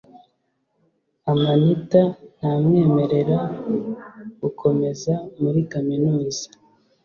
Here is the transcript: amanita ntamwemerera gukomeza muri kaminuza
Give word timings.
amanita 1.31 2.01
ntamwemerera 2.37 3.37
gukomeza 4.41 5.13
muri 5.41 5.61
kaminuza 5.71 6.45